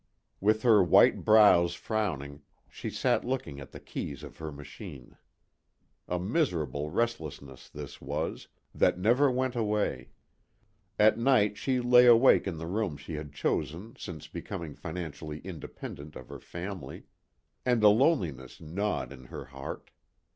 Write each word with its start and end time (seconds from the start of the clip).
With 0.39 0.63
her 0.63 0.81
white 0.81 1.23
brows 1.23 1.75
frowning, 1.75 2.41
she 2.67 2.89
sat 2.89 3.23
looking 3.23 3.59
at 3.59 3.69
the 3.71 3.79
keys 3.79 4.23
of 4.23 4.37
her 4.39 4.51
machine. 4.51 5.15
A 6.07 6.17
miserable 6.19 6.89
restlessness, 6.89 7.69
this 7.69 8.01
was, 8.01 8.47
that 8.73 8.97
never 8.97 9.29
went 9.29 9.55
away. 9.55 10.09
At 10.97 11.19
night 11.19 11.55
she 11.55 11.79
lay 11.79 12.07
awake 12.07 12.47
in 12.47 12.57
the 12.57 12.65
room 12.65 12.97
she 12.97 13.13
had 13.13 13.31
chosen 13.31 13.93
since 13.95 14.27
becoming 14.27 14.73
financially 14.73 15.37
independent 15.41 16.15
of 16.15 16.29
her 16.29 16.39
family. 16.39 17.03
And 17.63 17.83
a 17.83 17.89
loneliness 17.89 18.59
gnawed 18.59 19.13
in 19.13 19.25
her 19.25 19.45
heart. 19.45 19.91